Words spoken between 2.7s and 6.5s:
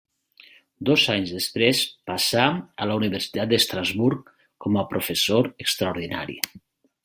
a la Universitat d'Estrasburg com a professor extraordinari.